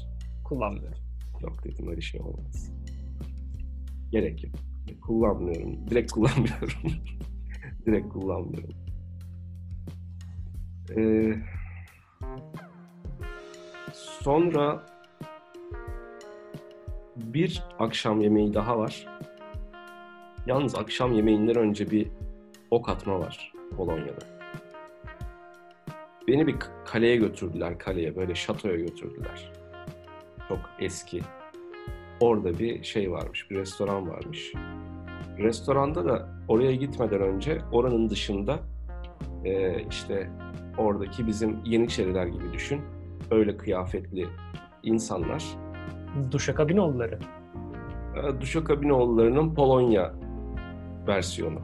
Kullanmıyorum. 0.44 1.07
Yok 1.42 1.64
dedim 1.64 1.88
öyle 1.88 2.00
şey 2.00 2.20
olmaz. 2.20 2.72
Gerek 4.10 4.44
yok. 4.44 4.54
Kullanmıyorum. 5.00 5.90
Direkt 5.90 6.12
kullanmıyorum. 6.12 6.68
Direkt 7.86 8.08
kullanmıyorum. 8.08 8.74
Ee, 10.96 11.34
sonra 13.94 14.86
bir 17.16 17.62
akşam 17.78 18.20
yemeği 18.20 18.54
daha 18.54 18.78
var. 18.78 19.06
Yalnız 20.46 20.74
akşam 20.74 21.12
yemeğinden 21.12 21.56
önce 21.56 21.90
bir 21.90 22.08
ok 22.70 22.88
atma 22.88 23.20
var 23.20 23.52
Polonya'da. 23.76 24.26
Beni 26.28 26.46
bir 26.46 26.56
kaleye 26.86 27.16
götürdüler, 27.16 27.78
kaleye 27.78 28.16
böyle 28.16 28.34
şatoya 28.34 28.76
götürdüler. 28.76 29.52
Çok 30.48 30.58
eski. 30.78 31.20
Orada 32.20 32.58
bir 32.58 32.82
şey 32.82 33.10
varmış, 33.12 33.50
bir 33.50 33.56
restoran 33.56 34.08
varmış. 34.08 34.52
Restoranda 35.38 36.04
da 36.04 36.28
oraya 36.48 36.74
gitmeden 36.74 37.20
önce 37.20 37.60
oranın 37.72 38.08
dışında 38.08 38.58
e, 39.44 39.82
işte 39.90 40.30
oradaki 40.78 41.26
bizim 41.26 41.64
Yeniçeriler 41.64 42.26
gibi 42.26 42.52
düşün. 42.52 42.80
Öyle 43.30 43.56
kıyafetli 43.56 44.26
insanlar. 44.82 45.44
Duşakabinoğulları. 46.30 47.18
E, 48.16 48.40
Duşakabinoğullarının 48.40 49.54
Polonya 49.54 50.14
versiyonu. 51.06 51.60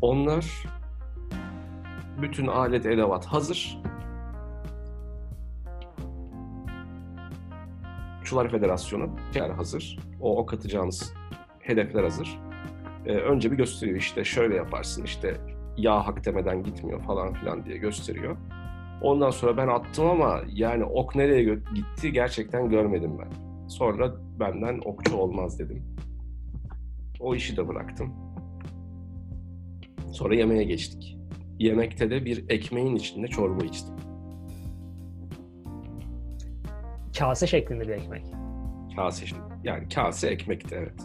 Onlar 0.00 0.46
bütün 2.22 2.46
alet 2.46 2.86
edevat 2.86 3.26
hazır. 3.26 3.78
Okçular 8.32 8.50
Federasyonu 8.50 9.10
yer 9.34 9.50
hazır. 9.50 9.98
O 10.20 10.38
ok 10.38 10.54
atacağınız 10.54 11.14
hedefler 11.60 12.02
hazır. 12.02 12.38
Ee, 13.06 13.12
önce 13.12 13.52
bir 13.52 13.56
gösteriyor 13.56 13.98
işte 13.98 14.24
şöyle 14.24 14.54
yaparsın 14.54 15.04
işte 15.04 15.36
yağ 15.76 16.06
hak 16.06 16.24
demeden 16.24 16.62
gitmiyor 16.62 17.02
falan 17.02 17.32
filan 17.34 17.64
diye 17.64 17.76
gösteriyor. 17.76 18.36
Ondan 19.02 19.30
sonra 19.30 19.56
ben 19.56 19.68
attım 19.68 20.06
ama 20.06 20.40
yani 20.48 20.84
ok 20.84 21.16
nereye 21.16 21.42
gitti 21.74 22.12
gerçekten 22.12 22.70
görmedim 22.70 23.18
ben. 23.18 23.30
Sonra 23.68 24.14
benden 24.40 24.80
okçu 24.84 25.16
olmaz 25.16 25.58
dedim. 25.58 25.82
O 27.20 27.34
işi 27.34 27.56
de 27.56 27.68
bıraktım. 27.68 28.14
Sonra 30.12 30.34
yemeğe 30.34 30.64
geçtik. 30.64 31.18
Yemekte 31.58 32.10
de 32.10 32.24
bir 32.24 32.44
ekmeğin 32.48 32.96
içinde 32.96 33.26
çorba 33.26 33.64
içtim. 33.64 33.94
Kase 37.18 37.46
şeklinde 37.46 37.88
bir 37.88 37.92
ekmek. 37.92 38.22
Kase 38.96 39.26
yani 39.64 39.88
kase 39.88 40.28
ekmekti 40.28 40.74
evet. 40.74 41.00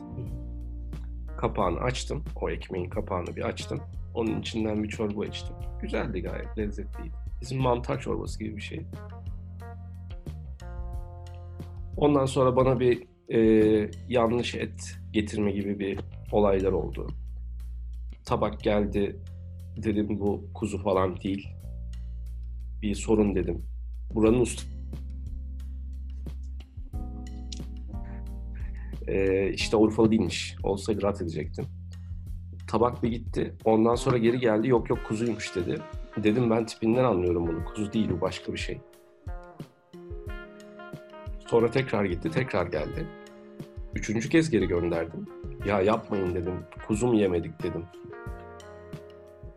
Kapağını 1.37 1.79
açtım. 1.79 2.23
O 2.41 2.49
ekmeğin 2.49 2.89
kapağını 2.89 3.35
bir 3.35 3.41
açtım. 3.41 3.79
Onun 4.13 4.41
içinden 4.41 4.83
bir 4.83 4.89
çorba 4.89 5.25
içtim. 5.25 5.55
Güzeldi 5.81 6.21
gayet 6.21 6.57
lezzetliydi. 6.57 7.15
Bizim 7.41 7.61
mantar 7.61 7.99
çorbası 7.99 8.39
gibi 8.39 8.55
bir 8.55 8.61
şey. 8.61 8.85
Ondan 11.97 12.25
sonra 12.25 12.55
bana 12.55 12.79
bir 12.79 13.07
e, 13.29 13.39
yanlış 14.09 14.55
et 14.55 14.97
getirme 15.11 15.51
gibi 15.51 15.79
bir 15.79 15.99
olaylar 16.31 16.71
oldu. 16.71 17.07
Tabak 18.25 18.59
geldi. 18.59 19.19
Dedim 19.83 20.19
bu 20.19 20.49
kuzu 20.53 20.83
falan 20.83 21.21
değil. 21.21 21.47
Bir 22.81 22.95
sorun 22.95 23.35
dedim. 23.35 23.65
Buranın 24.13 24.39
usta 24.39 24.76
Ee, 29.07 29.49
işte 29.49 29.77
Urfalı 29.77 30.11
değilmiş. 30.11 30.55
Olsaydı 30.63 31.01
rahat 31.01 31.21
edecektim. 31.21 31.65
Tabak 32.67 33.03
bir 33.03 33.09
gitti. 33.09 33.53
Ondan 33.65 33.95
sonra 33.95 34.17
geri 34.17 34.39
geldi. 34.39 34.67
Yok 34.67 34.89
yok 34.89 34.99
kuzuymuş 35.07 35.55
dedi. 35.55 35.77
Dedim 36.23 36.49
ben 36.49 36.65
tipinden 36.65 37.03
anlıyorum 37.03 37.47
bunu. 37.47 37.65
Kuzu 37.65 37.93
değil 37.93 38.09
bu 38.09 38.21
başka 38.21 38.53
bir 38.53 38.57
şey. 38.57 38.81
Sonra 41.47 41.71
tekrar 41.71 42.05
gitti. 42.05 42.31
Tekrar 42.31 42.65
geldi. 42.65 43.07
Üçüncü 43.95 44.29
kez 44.29 44.49
geri 44.49 44.67
gönderdim. 44.67 45.27
Ya 45.65 45.81
yapmayın 45.81 46.35
dedim. 46.35 46.53
Kuzum 46.87 47.13
yemedik 47.13 47.63
dedim. 47.63 47.85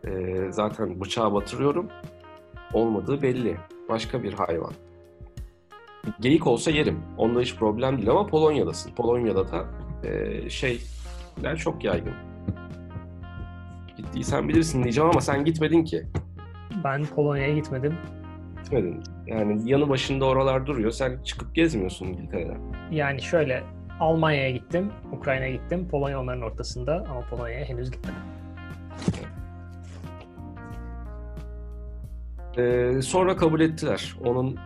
Ee, 0.05 0.51
zaten 0.51 1.01
bıçağı 1.01 1.33
batırıyorum. 1.33 1.87
Olmadığı 2.73 3.21
belli. 3.21 3.57
Başka 3.89 4.23
bir 4.23 4.33
hayvan. 4.33 4.73
Geyik 6.19 6.47
olsa 6.47 6.71
yerim. 6.71 6.99
Onda 7.17 7.41
hiç 7.41 7.55
problem 7.55 7.97
değil 7.97 8.09
ama 8.09 8.27
Polonya'dasın. 8.27 8.91
Polonya'da 8.91 9.51
da 9.51 9.65
e, 10.03 10.49
şeyler 10.49 11.57
çok 11.57 11.83
yaygın. 11.83 12.13
Gittiysen 13.97 14.49
bilirsin 14.49 14.83
diyeceğim 14.83 15.09
ama 15.09 15.21
sen 15.21 15.45
gitmedin 15.45 15.83
ki. 15.83 16.03
Ben 16.83 17.05
Polonya'ya 17.05 17.55
gitmedim. 17.55 17.97
Gitmedin. 18.63 19.03
Yani 19.27 19.69
yanı 19.69 19.89
başında 19.89 20.25
oralar 20.25 20.65
duruyor. 20.65 20.91
Sen 20.91 21.23
çıkıp 21.23 21.55
gezmiyorsun 21.55 22.05
İngiltere'den. 22.05 22.59
Yani 22.91 23.21
şöyle 23.21 23.63
Almanya'ya 23.99 24.51
gittim, 24.51 24.91
Ukrayna'ya 25.11 25.51
gittim. 25.51 25.87
Polonya 25.87 26.21
onların 26.21 26.41
ortasında 26.41 27.05
ama 27.09 27.21
Polonya'ya 27.29 27.65
henüz 27.65 27.91
gitmedim. 27.91 28.21
Ee, 32.57 33.01
sonra 33.01 33.35
kabul 33.35 33.59
ettiler. 33.59 34.15
Onun 34.25 34.59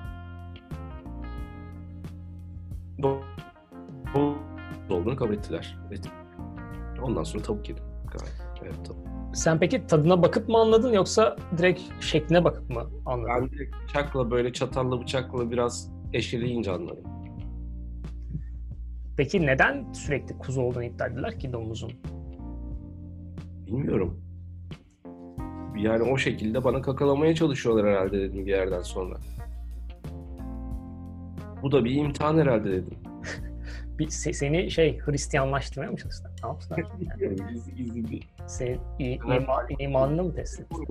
olduğunu 4.90 5.16
kabul 5.16 5.34
ettiler. 5.34 5.78
Evet. 5.88 6.10
Ondan 7.02 7.24
sonra 7.24 7.44
tavuk 7.44 7.70
yedim. 7.70 7.84
Evet, 8.64 8.86
tavuk. 8.88 9.06
Sen 9.34 9.60
peki 9.60 9.88
tadına 9.88 10.24
bakıp 10.24 10.50
mı 10.50 10.58
anladın 10.58 10.94
yoksa 10.94 11.36
direkt 11.58 11.82
şekline 12.00 12.44
bakıp 12.44 12.70
mı 12.70 12.84
anladın? 13.06 13.30
Ben 13.30 13.50
direkt 13.50 13.76
bıçakla 13.84 14.32
böyle 14.32 14.54
çatalla 14.54 15.02
bıçakla 15.02 15.52
biraz 15.52 15.92
eşeleyince 16.14 16.72
anladım. 16.72 17.04
Peki 19.18 19.46
neden 19.46 19.94
sürekli 19.94 20.38
kuzu 20.38 20.62
olduğunu 20.62 20.84
iddia 20.84 21.08
ettiler 21.08 21.40
ki 21.40 21.54
domuzun? 21.54 21.92
Bilmiyorum. 23.68 24.22
Yani 25.78 26.04
o 26.04 26.18
şekilde 26.18 26.64
bana 26.64 26.82
kakalamaya 26.82 27.36
çalışıyorlar 27.36 27.88
herhalde 27.88 28.20
dedim 28.20 28.46
bir 28.46 28.52
yerden 28.52 28.82
sonra. 28.82 29.18
Bu 31.66 31.72
da 31.72 31.86
bir 31.86 31.96
imtihan 31.96 32.38
herhalde 32.38 32.72
dedim. 32.72 32.98
Bir, 34.00 34.08
se- 34.08 34.34
seni 34.34 34.72
şey 34.72 35.00
Hristiyanlaştırmaya 35.00 35.92
mı 35.92 35.98
çalıştılar? 35.98 36.32
Ne 36.44 36.50
yaptılar? 36.50 36.84
Yani 37.20 37.38
bir 38.12 38.28
senin 38.48 38.80
i- 39.00 39.14
ima, 39.16 39.66
imanını 39.80 40.24
mı 40.24 40.36
test 40.36 40.60
ettiler? 40.60 40.88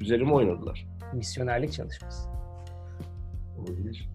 Üzerime 0.00 0.32
oynadılar. 0.32 0.86
Misyonerlik 1.14 1.72
çalışması. 1.72 2.28
Olabilir. 3.58 4.08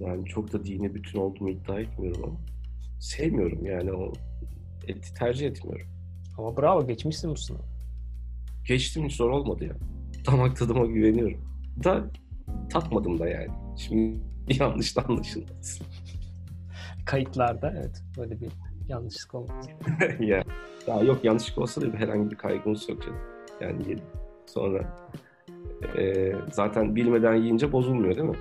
Yani 0.00 0.24
çok 0.24 0.52
da 0.52 0.64
dine 0.64 0.94
bütün 0.94 1.18
olduğumu 1.20 1.50
iddia 1.50 1.80
etmiyorum 1.80 2.22
ama 2.24 2.36
sevmiyorum 3.00 3.66
yani 3.66 3.92
o 3.92 4.12
eti 4.86 5.14
tercih 5.14 5.46
etmiyorum. 5.46 5.86
Ama 6.38 6.56
bravo 6.56 6.86
geçmişsin 6.86 7.30
bu 7.30 7.36
sınavı. 7.36 7.62
Geçtim 8.68 9.04
hiç 9.04 9.16
zor 9.16 9.30
olmadı 9.30 9.64
ya. 9.64 9.74
Damak 10.26 10.56
tadıma 10.56 10.86
güveniyorum. 10.86 11.40
Da 11.84 12.04
tatmadım 12.72 13.18
da 13.18 13.28
yani. 13.28 13.50
Şimdi 13.76 14.18
yanlış 14.60 14.96
da 14.96 15.04
anlaşılmasın. 15.08 15.86
Kayıtlarda 17.06 17.74
evet 17.78 18.02
böyle 18.18 18.40
bir 18.40 18.48
yanlışlık 18.88 19.34
olmaz. 19.34 19.68
ya. 20.20 20.44
ya 20.86 21.00
yok 21.02 21.24
yanlışlık 21.24 21.58
olsa 21.58 21.80
da 21.80 21.86
herhangi 21.96 22.30
bir 22.30 22.36
kaygımız 22.36 22.88
yok 22.88 23.02
canım. 23.02 23.20
Yani 23.60 23.88
yedim. 23.88 24.04
Sonra 24.46 24.96
e, 25.98 26.32
zaten 26.52 26.96
bilmeden 26.96 27.34
yiyince 27.34 27.72
bozulmuyor 27.72 28.16
değil 28.16 28.28
mi? 28.28 28.36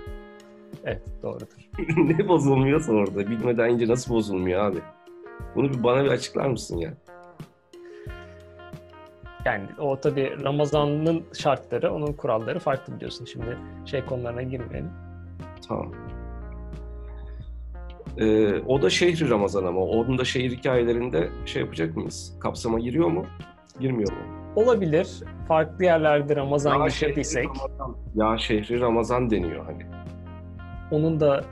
Evet 0.83 1.03
doğrudur. 1.23 1.47
ne 1.97 2.27
bozulmuyorsa 2.27 2.93
orada 2.93 3.29
bilmeden 3.29 3.67
yiyince 3.67 3.87
nasıl 3.87 4.13
bozulmuyor 4.13 4.61
abi? 4.61 4.77
Bunu 5.55 5.73
bir 5.73 5.83
bana 5.83 6.03
bir 6.03 6.09
açıklar 6.09 6.49
mısın 6.49 6.77
ya? 6.77 6.89
Yani 6.89 6.97
o 9.79 9.99
tabii 9.99 10.43
Ramazan'ın 10.43 11.23
şartları, 11.33 11.93
onun 11.93 12.13
kuralları 12.13 12.59
farklı 12.59 12.95
biliyorsun. 12.95 13.25
Şimdi 13.25 13.57
şey 13.85 14.05
konularına 14.05 14.41
girmeyelim. 14.41 14.91
Tamam. 15.67 15.91
Ee, 18.17 18.59
o 18.59 18.81
da 18.81 18.89
şehri 18.89 19.29
Ramazan 19.29 19.65
ama. 19.65 19.79
Onun 19.81 20.17
da 20.17 20.25
şehir 20.25 20.51
hikayelerinde 20.51 21.29
şey 21.45 21.61
yapacak 21.61 21.95
mıyız? 21.95 22.37
Kapsama 22.39 22.79
giriyor 22.79 23.07
mu? 23.07 23.25
Girmiyor 23.79 24.11
mu? 24.11 24.17
Olabilir. 24.55 25.07
Farklı 25.47 25.85
yerlerde 25.85 26.35
Ramazan 26.35 26.79
Ya 26.83 26.89
şehri 26.89 27.09
geçirdiysek, 27.09 27.45
Ramazan. 27.45 27.95
Ya 28.15 28.37
şehri 28.37 28.79
Ramazan 28.81 29.29
deniyor 29.29 29.65
hani. 29.65 29.85
onun 30.91 31.19
da 31.19 31.43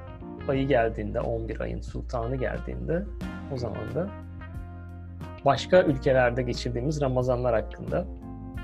ayı 0.48 0.68
geldiğinde, 0.68 1.22
11 1.22 1.60
ayın 1.60 1.82
sultanı 1.82 2.36
geldiğinde 2.36 3.06
o 3.54 3.58
zaman 3.58 3.96
da 3.96 4.10
başka 5.46 5.84
ülkelerde 5.84 6.42
geçirdiğimiz 6.42 7.02
Ramazanlar 7.02 7.64
hakkında 7.64 8.08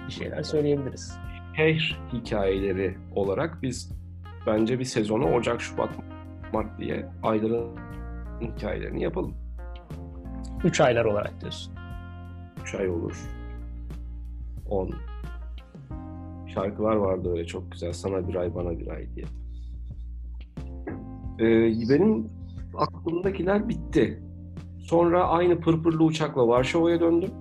bir 0.08 0.12
şeyler 0.12 0.44
söyleyebiliriz. 0.44 1.18
Şehir 1.56 2.00
hikayeleri 2.14 2.98
olarak 3.16 3.62
biz 3.62 3.92
bence 4.48 4.80
bir 4.80 4.86
sezonu 4.86 5.34
Ocak, 5.34 5.62
Şubat, 5.62 5.90
Mart 6.54 6.80
diye 6.80 7.06
ayların 7.24 7.68
hikayelerini 8.42 9.04
yapalım. 9.04 9.34
3 10.64 10.82
aylar 10.82 11.06
olarak 11.06 11.42
diyorsun. 11.42 11.74
3 12.62 12.76
ay 12.76 12.90
olur. 12.90 13.30
10. 14.70 14.94
Şarkılar 16.54 16.96
vardı 16.96 17.32
öyle 17.32 17.46
çok 17.46 17.72
güzel. 17.72 17.94
Sana 17.94 18.28
bir 18.28 18.36
ay, 18.36 18.56
bana 18.56 18.80
bir 18.80 18.88
ay 18.88 19.08
diye. 19.16 19.26
Ee, 21.40 21.90
benim 21.90 22.30
aklımdakiler 22.78 23.70
bitti. 23.70 24.24
Sonra 24.82 25.28
aynı 25.28 25.60
pırpırlı 25.60 26.04
uçakla 26.04 26.48
Varşova'ya 26.48 27.00
döndüm. 27.00 27.32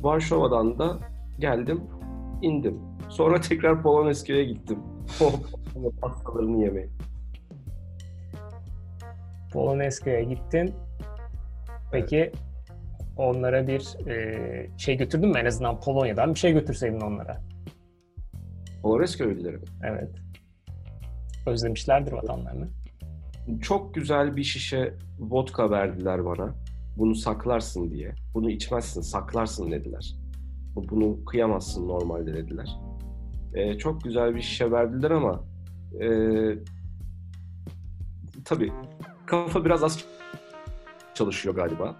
Varşova'dan 0.00 0.78
da 0.78 0.98
geldim, 1.38 1.80
indim. 2.42 2.78
Sonra 3.08 3.40
tekrar 3.40 3.82
Polonezköy'e 3.82 4.44
gittim. 4.44 4.78
Pastalarını 6.00 6.64
yemeye. 6.64 6.88
Polonezköy'e 9.52 10.24
gittin. 10.24 10.74
Peki 11.92 12.32
onlara 13.16 13.66
bir 13.66 14.08
e, 14.08 14.78
şey 14.78 14.96
götürdün 14.96 15.28
mü 15.28 15.38
en 15.38 15.44
azından 15.44 15.80
Polonya'dan 15.80 16.34
bir 16.34 16.38
şey 16.38 16.52
götürseydin 16.52 17.00
onlara? 17.00 17.40
Polonezköy'lüleri 18.82 19.56
mi? 19.56 19.64
Evet. 19.82 20.10
Özlemişlerdir 21.46 22.12
vatanlarını. 22.12 22.68
Çok 23.62 23.94
güzel 23.94 24.36
bir 24.36 24.42
şişe 24.44 24.94
vodka 25.18 25.70
verdiler 25.70 26.24
bana. 26.24 26.54
Bunu 26.96 27.14
saklarsın 27.14 27.90
diye. 27.90 28.14
Bunu 28.34 28.50
içmezsin, 28.50 29.00
saklarsın 29.00 29.70
dediler. 29.70 30.14
Bu- 30.74 30.88
Bunu 30.88 31.24
kıyamazsın 31.24 31.88
normalde 31.88 32.34
dediler. 32.34 32.68
Ee, 33.54 33.78
çok 33.78 34.04
güzel 34.04 34.34
bir 34.34 34.40
şişe 34.40 34.70
verdiler 34.70 35.10
ama 35.10 35.44
e, 36.00 36.08
tabii 38.44 38.72
kafa 39.26 39.64
biraz 39.64 39.82
az 39.84 40.04
çalışıyor 41.14 41.54
galiba. 41.54 41.98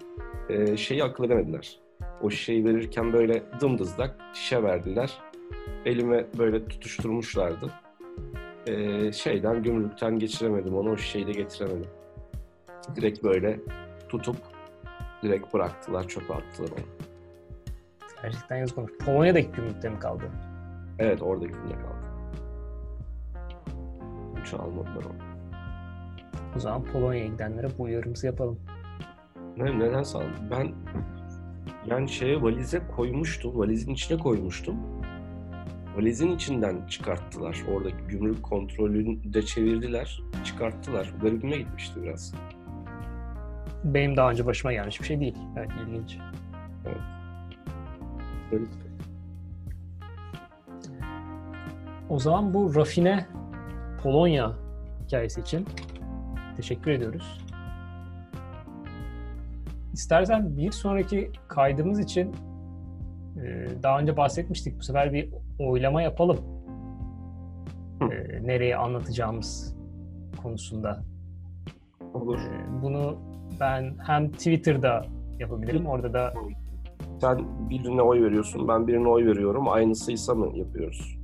Ee, 0.48 0.76
şeyi 0.76 1.04
akıl 1.04 1.24
edemediler. 1.24 1.78
O 2.22 2.30
şişeyi 2.30 2.64
verirken 2.64 3.12
böyle 3.12 3.42
dımdızlak 3.61 4.16
şişe 4.35 4.62
verdiler. 4.62 5.18
Elime 5.85 6.26
böyle 6.38 6.64
tutuşturmuşlardı. 6.68 7.70
Ee, 8.66 9.12
şeyden 9.12 9.62
gümrükten 9.62 10.18
geçiremedim 10.18 10.74
onu 10.77 10.90
o 10.90 10.96
şişeyi 10.96 11.27
de 11.27 11.33
getiremedim. 11.33 11.90
Direkt 12.96 13.24
böyle 13.24 13.61
tutup 14.09 14.37
direkt 15.22 15.55
bıraktılar 15.55 16.09
çöpe 16.09 16.35
attılar 16.35 16.68
onu. 16.70 16.85
Gerçekten 18.22 18.57
yazık 18.57 18.79
olmuş. 18.79 18.92
Polonya'daki 19.05 19.53
gümrükte 19.53 19.88
mi 19.88 19.98
kaldı? 19.98 20.22
Evet 20.98 21.22
orada 21.22 21.44
günde 21.44 21.74
kaldı. 21.74 22.05
Uçağı 24.42 24.61
almadılar 24.61 25.05
onu. 25.05 25.35
O 26.57 26.59
zaman 26.59 26.85
Polonya'ya 26.85 27.27
gidenlere 27.27 27.68
bu 27.79 27.83
uyarımızı 27.83 28.27
yapalım. 28.27 28.61
Ne, 29.57 29.79
neden 29.79 30.03
sağladım? 30.03 30.50
Ben 30.50 30.72
yani 31.87 32.09
şeye 32.09 32.42
valize 32.42 32.83
koymuştum. 32.96 33.59
Valizin 33.59 33.92
içine 33.92 34.18
koymuştum. 34.18 34.77
Valizin 35.96 36.30
içinden 36.30 36.87
çıkarttılar. 36.87 37.62
Oradaki 37.72 37.96
gümrük 38.09 38.42
kontrolünü 38.42 39.35
de 39.35 39.42
çevirdiler. 39.42 40.22
Çıkarttılar. 40.44 41.12
Garibime 41.22 41.57
gitmişti 41.57 42.02
biraz. 42.02 42.35
Benim 43.85 44.16
daha 44.16 44.30
önce 44.30 44.46
başıma 44.46 44.72
gelmiş 44.72 45.00
bir 45.00 45.07
şey 45.07 45.20
değil. 45.20 45.37
Evet, 45.57 45.70
ilginç. 45.87 46.18
Garip. 48.50 48.68
O 52.09 52.18
zaman 52.18 52.54
bu 52.54 52.74
rafine 52.74 53.26
Polonya 54.02 54.52
hikayesi 55.07 55.40
için 55.40 55.66
teşekkür 56.57 56.90
ediyoruz. 56.90 57.40
İstersen 59.92 60.57
bir 60.57 60.72
sonraki 60.72 61.30
kaydımız 61.48 62.00
için 62.00 62.37
e, 63.37 63.68
daha 63.83 64.00
önce 64.00 64.16
bahsetmiştik. 64.16 64.78
Bu 64.78 64.83
sefer 64.83 65.12
bir 65.12 65.30
oylama 65.58 66.02
yapalım. 66.02 66.38
Hı. 68.02 68.14
E, 68.14 68.46
Nereye 68.46 68.76
anlatacağımız 68.76 69.76
konusunda. 70.42 71.02
Olur. 72.14 72.38
Ee, 72.38 72.82
bunu 72.82 73.16
ben 73.60 73.94
hem 74.06 74.30
Twitter'da 74.32 75.06
yapabilirim. 75.38 75.86
Orada 75.86 76.12
da 76.12 76.34
Sen 77.20 77.70
birine 77.70 78.02
oy 78.02 78.22
veriyorsun, 78.22 78.68
ben 78.68 78.86
birine 78.86 79.08
oy 79.08 79.26
veriyorum. 79.26 79.68
Aynısıysa 79.68 80.34
mı 80.34 80.58
yapıyoruz? 80.58 81.18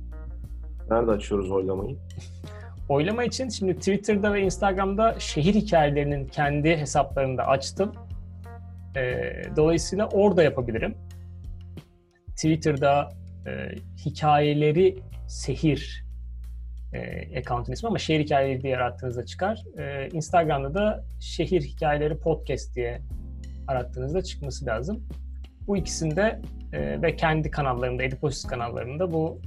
Nerede 0.89 1.11
açıyoruz 1.11 1.51
oylamayı? 1.51 1.97
oylama 2.89 3.23
için 3.23 3.49
şimdi 3.49 3.75
Twitter'da 3.75 4.33
ve 4.33 4.41
Instagram'da 4.41 5.15
şehir 5.19 5.53
hikayelerinin 5.53 6.27
kendi 6.27 6.77
hesaplarında 6.77 7.47
açtım. 7.47 7.91
Ee, 8.97 9.41
dolayısıyla 9.55 10.09
orada 10.13 10.43
yapabilirim. 10.43 10.95
Twitter'da 12.35 13.09
e, 13.47 13.75
hikayeleri 14.05 14.97
sehir 15.27 16.05
e, 16.93 17.39
account'un 17.39 17.73
ismi 17.73 17.87
ama 17.87 17.97
şehir 17.97 18.19
hikayeleri 18.19 18.61
diye 18.61 18.77
arattığınızda 18.77 19.25
çıkar. 19.25 19.63
E, 19.77 20.09
Instagram'da 20.09 20.73
da 20.73 21.03
şehir 21.19 21.61
hikayeleri 21.61 22.17
podcast 22.17 22.75
diye 22.75 23.01
arattığınızda 23.67 24.21
çıkması 24.21 24.65
lazım. 24.65 25.03
Bu 25.67 25.77
ikisinde 25.77 26.41
e, 26.73 27.01
ve 27.01 27.15
kendi 27.15 27.51
kanallarımda, 27.51 28.03
Ediposis 28.03 28.45
kanallarında 28.45 29.11
bu 29.11 29.39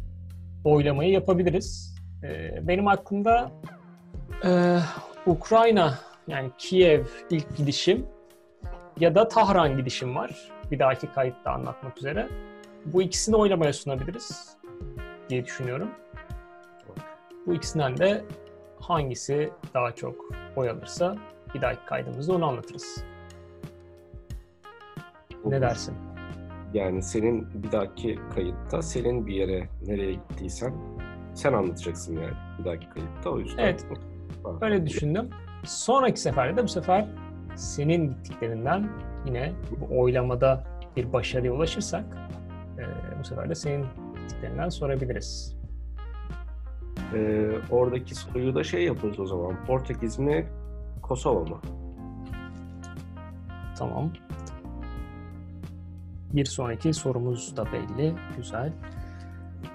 oylamayı 0.64 1.10
yapabiliriz. 1.10 1.96
E, 2.22 2.58
benim 2.68 2.88
aklımda 2.88 3.50
e, 4.44 4.78
Ukrayna 5.26 5.98
yani 6.28 6.50
Kiev 6.58 7.04
ilk 7.30 7.56
gidişim 7.56 8.06
ya 9.00 9.14
da 9.14 9.28
Tahran 9.28 9.76
gidişim 9.76 10.16
var. 10.16 10.50
Bir 10.70 10.78
dahaki 10.78 11.06
kayıtta 11.06 11.50
anlatmak 11.50 11.98
üzere. 11.98 12.28
Bu 12.84 13.02
ikisini 13.02 13.36
oylamaya 13.36 13.72
sunabiliriz 13.72 14.56
diye 15.28 15.44
düşünüyorum. 15.44 15.90
Bu 17.46 17.54
ikisinden 17.54 17.96
de 17.96 18.24
hangisi 18.80 19.50
daha 19.74 19.92
çok 19.92 20.14
oy 20.56 20.70
alırsa 20.70 21.16
bir 21.54 21.62
dahaki 21.62 21.84
kaydımızda 21.86 22.32
onu 22.32 22.46
anlatırız. 22.46 23.04
Ne 25.44 25.60
dersin? 25.60 25.94
Yani 26.74 27.02
senin 27.02 27.62
bir 27.62 27.72
dahaki 27.72 28.18
kayıtta 28.34 28.82
senin 28.82 29.26
bir 29.26 29.34
yere 29.34 29.68
nereye 29.86 30.12
gittiysen 30.12 30.74
sen 31.34 31.52
anlatacaksın 31.52 32.16
yani 32.16 32.34
bir 32.58 32.64
dahaki 32.64 32.88
kayıtta 32.88 33.30
o 33.30 33.38
yüzden. 33.38 33.62
Evet. 33.62 33.86
Öyle 34.60 34.86
düşündüm. 34.86 35.30
Sonraki 35.64 36.20
seferde 36.20 36.56
de 36.56 36.62
bu 36.62 36.68
sefer 36.68 37.06
senin 37.56 38.10
gittiklerinden 38.10 38.88
yine 39.26 39.52
bu 39.70 40.00
oylamada 40.00 40.64
bir 40.96 41.12
başarıya 41.12 41.52
ulaşırsak 41.52 42.04
e, 42.78 42.84
bu 43.20 43.24
sefer 43.24 43.48
de 43.50 43.54
senin 43.54 43.86
gittiklerinden 44.22 44.68
sorabiliriz. 44.68 45.56
Ee, 47.14 47.50
oradaki 47.70 48.14
soruyu 48.14 48.54
da 48.54 48.64
şey 48.64 48.84
yaparız 48.84 49.20
o 49.20 49.26
zaman. 49.26 49.64
Portekiz 49.66 50.18
mi, 50.18 50.46
Kosova 51.02 51.44
mı? 51.44 51.60
Tamam. 53.78 54.10
Bir 56.32 56.44
sonraki 56.44 56.94
sorumuz 56.94 57.56
da 57.56 57.66
belli. 57.72 58.14
Güzel. 58.36 58.72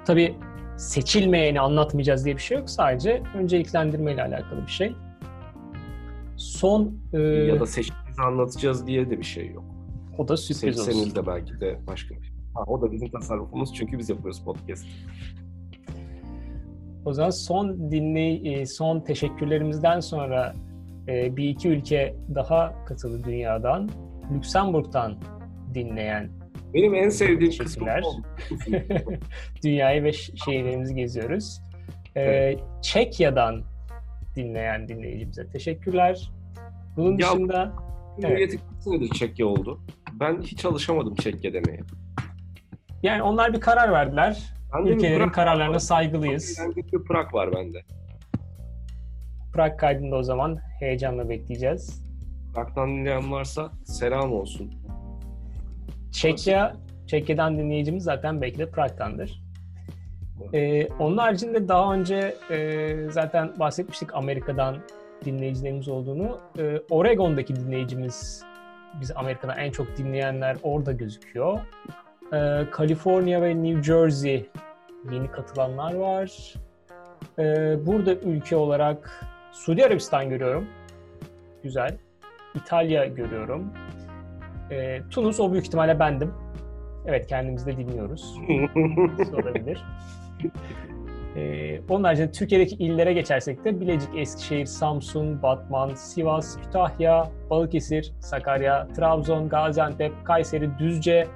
Tabii 0.05 0.35
seçilmeyeni 0.77 1.61
anlatmayacağız 1.61 2.25
diye 2.25 2.35
bir 2.35 2.41
şey 2.41 2.57
yok. 2.57 2.69
Sadece 2.69 3.23
önceliklendirme 3.35 4.13
ile 4.13 4.23
alakalı 4.23 4.61
bir 4.61 4.71
şey. 4.71 4.95
Son 6.37 6.93
e, 7.13 7.19
Ya 7.19 7.59
da 7.59 7.65
seçtiğimizi 7.65 8.21
anlatacağız 8.21 8.87
diye 8.87 9.09
de 9.09 9.17
bir 9.17 9.23
şey 9.23 9.51
yok. 9.51 9.63
o 10.17 10.27
da 10.27 10.37
sürpriz 10.37 10.79
olsun. 10.79 10.91
Seçseniz 10.91 11.15
de 11.15 11.27
belki 11.27 11.59
de 11.59 11.79
başka 11.87 12.15
bir 12.15 12.23
şey. 12.23 12.33
Ha, 12.53 12.63
o 12.67 12.81
da 12.81 12.91
bizim 12.91 13.09
tasarrufumuz 13.09 13.73
çünkü 13.73 13.97
biz 13.97 14.09
yapıyoruz 14.09 14.43
podcast. 14.43 14.85
O 17.05 17.13
zaman 17.13 17.29
son 17.29 17.91
dinley 17.91 18.53
e, 18.61 18.65
son 18.65 18.99
teşekkürlerimizden 18.99 19.99
sonra 19.99 20.53
e, 21.07 21.37
bir 21.37 21.49
iki 21.49 21.69
ülke 21.69 22.15
daha 22.35 22.85
katıldı 22.85 23.23
dünyadan. 23.27 23.89
Lüksemburg'dan 24.35 25.15
dinleyen 25.73 26.29
Benim 26.73 26.95
en 26.95 27.09
sevdiğim 27.09 27.51
bu. 28.03 28.21
dünyayı 29.63 30.03
ve 30.03 30.13
şehirlerimizi 30.13 30.95
geziyoruz. 30.95 31.61
E, 32.15 32.21
Evet. 32.21 32.59
Çekya'dan 32.81 33.63
dinleyen 34.35 34.87
dinleyicimize 34.87 35.47
teşekkürler. 35.47 36.31
Bunun 36.97 37.17
Ya- 37.17 37.27
dışında 37.31 37.73
Cumhuriyeti 38.21 38.57
kaç 38.57 38.83
senedir 38.83 39.09
Çekya 39.09 39.45
oldu? 39.47 39.79
Ben 40.19 40.41
hiç 40.41 40.65
alışamadım 40.65 41.15
Çekya 41.15 41.53
demeye. 41.53 41.79
Yani 43.03 43.23
onlar 43.23 43.53
bir 43.53 43.61
karar 43.61 43.91
verdiler. 43.91 44.53
Ben 44.73 44.85
Ülkelerin 44.85 45.27
Prag- 45.27 45.31
kararlarına 45.31 45.79
saygılıyız. 45.79 46.59
Ben 46.59 46.75
bir 46.75 47.03
Prag 47.03 47.33
var 47.33 47.53
bende. 47.55 47.81
Prag 49.53 49.79
kaydında 49.79 50.15
o 50.15 50.23
zaman 50.23 50.59
heyecanla 50.79 51.29
bekleyeceğiz. 51.29 52.03
Prag'dan 52.55 52.89
dinleyen 52.89 53.31
varsa 53.31 53.71
selam 53.85 54.33
olsun. 54.33 54.73
Çekya, 56.11 56.73
Çekya'dan 57.07 57.57
dinleyicimiz 57.57 58.03
zaten 58.03 58.41
belki 58.41 58.59
de 58.59 58.69
Prag'dandır. 58.71 59.43
Ee, 60.53 60.87
onun 60.87 61.17
haricinde 61.17 61.67
daha 61.67 61.93
önce 61.93 62.35
e, 62.51 62.89
zaten 63.11 63.53
bahsetmiştik 63.59 64.15
Amerika'dan 64.15 64.77
dinleyicilerimiz 65.25 65.87
olduğunu. 65.87 66.37
Ee, 66.59 66.81
Oregon'daki 66.89 67.55
dinleyicimiz, 67.55 68.43
biz 69.01 69.11
Amerika'da 69.15 69.53
en 69.53 69.71
çok 69.71 69.97
dinleyenler 69.97 70.57
orada 70.63 70.91
gözüküyor. 70.91 71.59
Ee, 72.33 72.65
Kaliforniya 72.71 73.41
ve 73.41 73.63
New 73.63 73.83
Jersey 73.83 74.49
yeni 75.11 75.31
katılanlar 75.31 75.93
var. 75.93 76.53
Ee, 77.39 77.77
burada 77.85 78.13
ülke 78.13 78.55
olarak 78.55 79.25
Suudi 79.51 79.85
Arabistan 79.85 80.29
görüyorum. 80.29 80.67
Güzel. 81.63 81.97
İtalya 82.55 83.05
görüyorum. 83.05 83.73
Ee, 84.71 85.01
Tunus 85.11 85.39
o 85.39 85.51
büyük 85.51 85.65
ihtimalle 85.65 85.99
bendim. 85.99 86.33
Evet 87.05 87.27
kendimizi 87.27 87.65
de 87.65 87.77
dinliyoruz. 87.77 88.35
olabilir. 89.33 89.83
Ee, 91.35 91.81
onun 91.89 92.03
haricinde 92.03 92.31
Türkiye'deki 92.31 92.75
illere 92.75 93.13
geçersek 93.13 93.65
de 93.65 93.79
Bilecik, 93.81 94.09
Eskişehir, 94.15 94.65
Samsun, 94.65 95.41
Batman, 95.41 95.89
Sivas, 95.95 96.57
Kütahya, 96.61 97.31
Balıkesir, 97.49 98.13
Sakarya, 98.19 98.87
Trabzon, 98.87 99.49
Gaziantep, 99.49 100.11
Kayseri, 100.23 100.79
Düzce, 100.79 101.27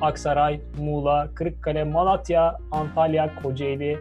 Aksaray, 0.00 0.60
Muğla, 0.78 1.34
Kırıkkale, 1.34 1.84
Malatya, 1.84 2.58
Antalya, 2.70 3.34
Kocaeli, 3.42 4.00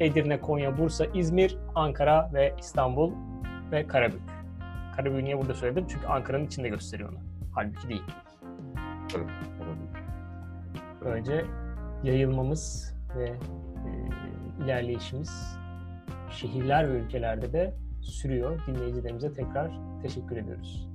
Edirne, 0.00 0.40
Konya, 0.40 0.78
Bursa, 0.78 1.04
İzmir, 1.14 1.58
Ankara 1.74 2.30
ve 2.34 2.54
İstanbul 2.58 3.12
ve 3.72 3.86
Karabük. 3.86 4.20
Karabük'ü 4.96 5.24
niye 5.24 5.38
burada 5.38 5.54
söyledim? 5.54 5.86
Çünkü 5.88 6.06
Ankara'nın 6.06 6.46
içinde 6.46 6.68
gösteriyor 6.68 7.08
onu. 7.08 7.18
Halbuki 7.54 7.88
değil. 7.88 8.02
Böylece 11.04 11.44
yayılmamız 12.02 12.94
ve 13.16 13.24
e, 13.24 13.34
ilerleyişimiz 14.64 15.58
şehirler 16.30 16.92
ve 16.92 16.98
ülkelerde 16.98 17.52
de 17.52 17.74
sürüyor. 18.00 18.60
Dinleyicilerimize 18.66 19.32
tekrar 19.32 19.70
teşekkür 20.02 20.36
ediyoruz. 20.36 20.91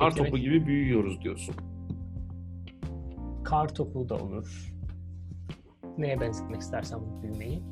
Kar 0.00 0.16
topu 0.16 0.38
gibi 0.38 0.66
büyüyoruz 0.66 1.22
diyorsun. 1.22 1.54
Kar 3.44 3.74
topu 3.74 4.08
da 4.08 4.14
olur. 4.16 4.74
Neye 5.98 6.20
benzetmek 6.20 6.60
istersen 6.60 7.00
bu 7.00 7.22
büyümeyi. 7.22 7.62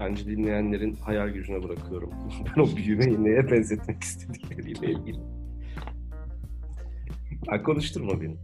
Bence 0.00 0.26
dinleyenlerin 0.26 0.94
hayal 0.94 1.28
gücüne 1.28 1.62
bırakıyorum. 1.62 2.10
ben 2.56 2.62
o 2.62 2.76
büyümeyi 2.76 3.24
neye 3.24 3.50
benzetmek 3.50 4.02
istedikleriyle 4.02 4.90
ilgili. 4.90 5.20
Ha, 7.48 7.62
konuşturma 7.62 8.20
beni. 8.20 8.36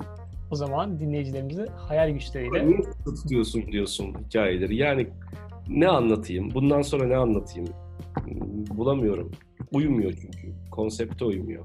O 0.50 0.54
zaman 0.54 1.00
dinleyicilerimizi 1.00 1.66
hayal 1.66 2.10
güçleriyle 2.10 2.66
Niye 2.66 2.80
tutuyorsun 3.04 3.72
diyorsun 3.72 4.14
hikayeleri? 4.26 4.76
Yani 4.76 5.08
ne 5.68 5.88
anlatayım? 5.88 6.54
Bundan 6.54 6.82
sonra 6.82 7.06
ne 7.06 7.16
anlatayım? 7.16 7.68
Bulamıyorum. 8.70 9.30
Uyumuyor 9.72 10.12
çünkü. 10.12 10.54
Konsepte 10.70 11.24
uymuyor. 11.24 11.64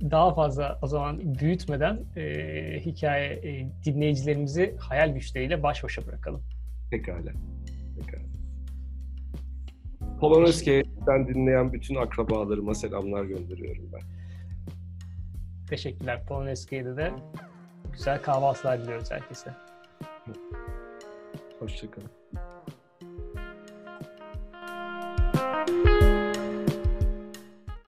Daha 0.00 0.34
fazla 0.34 0.78
o 0.82 0.86
zaman 0.86 1.34
büyütmeden 1.38 2.00
e, 2.16 2.22
hikaye 2.80 3.32
e, 3.32 3.68
dinleyicilerimizi 3.84 4.76
hayal 4.78 5.14
güçleriyle 5.14 5.62
baş 5.62 5.84
başa 5.84 6.06
bırakalım. 6.06 6.42
Pekala. 6.90 7.32
Pekala. 7.96 8.28
Polonezke'den 10.20 11.28
dinleyen 11.28 11.72
bütün 11.72 11.94
akrabalarıma 11.94 12.74
selamlar 12.74 13.24
gönderiyorum 13.24 13.84
ben. 13.92 14.00
Teşekkürler. 15.68 16.26
Polonezköy'de 16.26 16.96
de 16.96 17.12
güzel 17.92 18.22
kahvaltılar 18.22 18.82
diliyoruz 18.82 19.10
herkese. 19.10 19.50
Hoşçakalın. 21.58 22.17